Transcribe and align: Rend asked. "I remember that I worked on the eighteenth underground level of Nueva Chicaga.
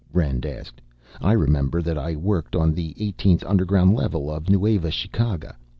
Rend 0.11 0.47
asked. 0.47 0.81
"I 1.21 1.33
remember 1.33 1.79
that 1.83 1.95
I 1.95 2.15
worked 2.15 2.55
on 2.55 2.73
the 2.73 2.95
eighteenth 2.97 3.43
underground 3.43 3.93
level 3.93 4.31
of 4.31 4.49
Nueva 4.49 4.89
Chicaga. 4.89 5.55